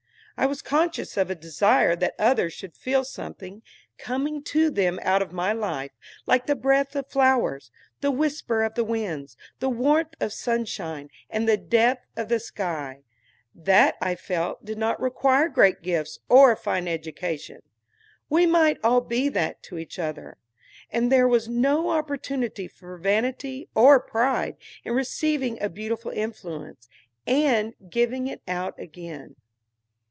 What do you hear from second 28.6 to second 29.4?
again.